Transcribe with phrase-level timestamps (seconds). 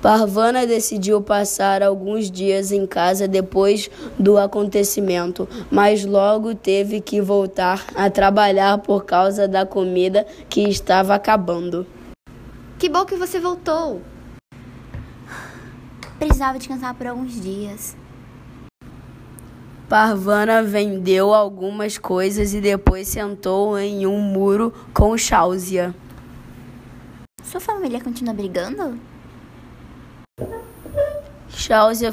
[0.00, 7.84] Parvana decidiu passar alguns dias em casa depois do acontecimento, mas logo teve que voltar
[7.96, 11.84] a trabalhar por causa da comida que estava acabando.
[12.78, 14.00] Que bom que você voltou!
[16.20, 17.96] Precisava descansar por alguns dias.
[19.88, 25.94] Parvana vendeu algumas coisas e depois sentou em um muro com Cháusia.
[27.46, 28.98] Sua família continua brigando?
[31.48, 32.12] Cháusia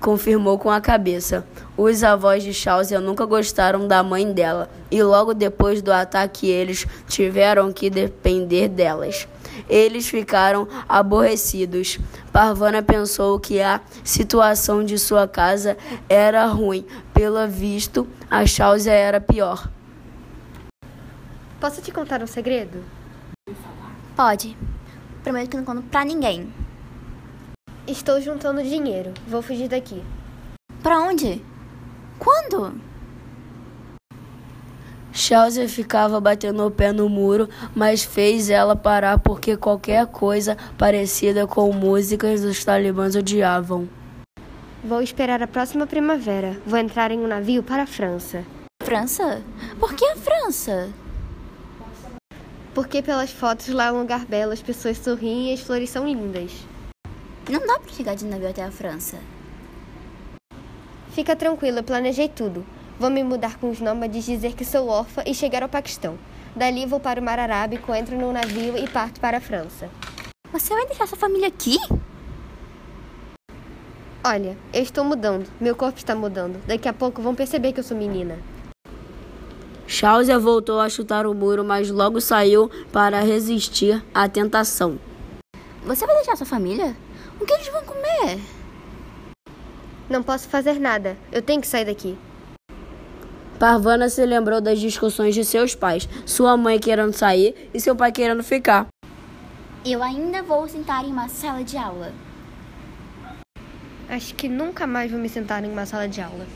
[0.00, 1.44] confirmou com a cabeça.
[1.76, 6.86] Os avós de Cháusia nunca gostaram da mãe dela e logo depois do ataque eles
[7.08, 9.26] tiveram que depender delas.
[9.68, 11.98] Eles ficaram aborrecidos.
[12.32, 15.76] Parvana pensou que a situação de sua casa
[16.08, 16.86] era ruim.
[17.12, 19.68] Pelo visto, a Cháusia era pior.
[21.60, 22.97] Posso te contar um segredo?
[24.18, 24.56] Pode.
[25.22, 26.52] Prometo que não conto pra ninguém.
[27.86, 29.14] Estou juntando dinheiro.
[29.28, 30.02] Vou fugir daqui.
[30.82, 31.40] Pra onde?
[32.18, 32.80] Quando?
[35.12, 41.46] Chelsea ficava batendo o pé no muro, mas fez ela parar porque qualquer coisa parecida
[41.46, 43.88] com músicas dos talibãs odiavam.
[44.82, 46.60] Vou esperar a próxima primavera.
[46.66, 48.44] Vou entrar em um navio para a França.
[48.82, 49.40] França?
[49.78, 50.88] Por que a França?
[52.78, 56.06] Porque pelas fotos lá é um lugar belo, as pessoas sorriem e as flores são
[56.06, 56.52] lindas.
[57.50, 59.18] Não dá para chegar de navio até a França.
[61.10, 62.64] Fica tranquila, planejei tudo.
[62.96, 66.16] Vou me mudar com os nômades, dizer que sou órfã e chegar ao Paquistão.
[66.54, 69.90] Dali vou para o Mar Arábico, entro num navio e parto para a França.
[70.52, 71.78] Você vai deixar sua família aqui?
[74.24, 75.50] Olha, eu estou mudando.
[75.60, 76.64] Meu corpo está mudando.
[76.64, 78.38] Daqui a pouco vão perceber que eu sou menina.
[79.90, 84.98] Cháusia voltou a chutar o muro, mas logo saiu para resistir à tentação.
[85.82, 86.94] Você vai deixar sua família?
[87.40, 88.38] O que eles vão comer?
[90.10, 91.16] Não posso fazer nada.
[91.32, 92.18] Eu tenho que sair daqui.
[93.58, 98.12] Parvana se lembrou das discussões de seus pais, sua mãe querendo sair e seu pai
[98.12, 98.88] querendo ficar.
[99.86, 102.12] Eu ainda vou sentar em uma sala de aula.
[104.06, 106.46] Acho que nunca mais vou me sentar em uma sala de aula.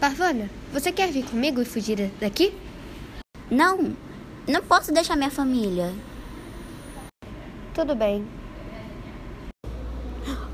[0.00, 2.54] Parvana, você quer vir comigo e fugir daqui?
[3.50, 3.92] Não,
[4.46, 5.92] não posso deixar minha família.
[7.72, 8.26] Tudo bem.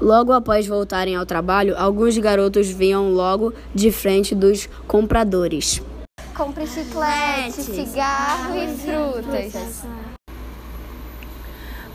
[0.01, 5.83] Logo após voltarem ao trabalho, alguns garotos vinham logo de frente dos compradores.
[6.35, 9.85] Compre chiclete, cigarro e frutas.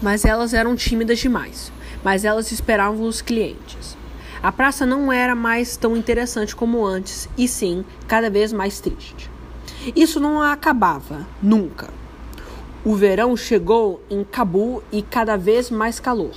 [0.02, 1.72] Mas elas eram tímidas demais.
[2.04, 3.98] Mas elas esperavam os clientes.
[4.46, 9.28] A praça não era mais tão interessante como antes, e sim cada vez mais triste.
[9.96, 11.90] Isso não acabava, nunca.
[12.84, 16.36] O verão chegou em Cabul e cada vez mais calor.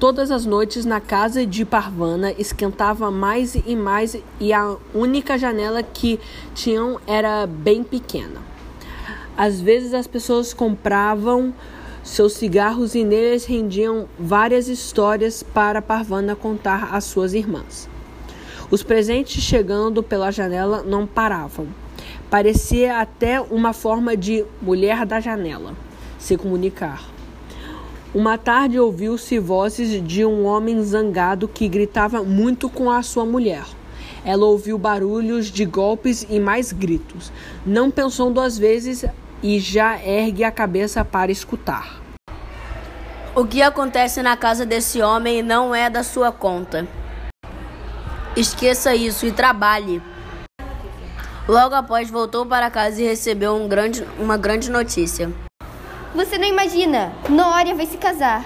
[0.00, 5.84] Todas as noites na casa de Parvana esquentava mais e mais e a única janela
[5.84, 6.18] que
[6.56, 8.42] tinham era bem pequena.
[9.36, 11.54] Às vezes as pessoas compravam
[12.02, 17.88] seus cigarros e neles rendiam várias histórias para Parvana contar às suas irmãs.
[18.70, 21.66] Os presentes chegando pela janela não paravam.
[22.30, 25.74] Parecia até uma forma de mulher da janela
[26.18, 27.04] se comunicar.
[28.14, 33.64] Uma tarde ouviu-se vozes de um homem zangado que gritava muito com a sua mulher.
[34.24, 37.32] Ela ouviu barulhos de golpes e mais gritos.
[37.64, 39.04] Não pensou duas vezes
[39.42, 42.00] e já ergue a cabeça para escutar.
[43.34, 46.86] O que acontece na casa desse homem não é da sua conta.
[48.36, 50.02] Esqueça isso e trabalhe.
[51.48, 55.32] Logo após, voltou para casa e recebeu um grande, uma grande notícia.
[56.14, 57.12] Você não imagina!
[57.28, 58.44] Nória vai se casar.